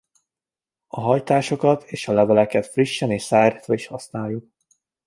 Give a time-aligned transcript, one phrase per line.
[0.87, 4.49] A hajtásokat és a leveleket frissen és szárítva is használjuk.